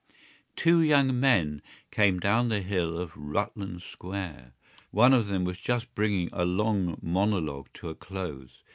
Two 0.55 0.81
young 0.81 1.19
men 1.19 1.61
came 1.91 2.19
down 2.19 2.49
the 2.49 2.61
hill 2.61 2.97
of 2.97 3.15
Rutland 3.15 3.83
Square. 3.83 4.53
One 4.89 5.13
of 5.13 5.27
them 5.27 5.43
was 5.45 5.59
just 5.59 5.93
bringing 5.93 6.31
a 6.33 6.43
long 6.43 6.97
monologue 7.03 7.67
to 7.75 7.89
a 7.89 7.93
close. 7.93 8.63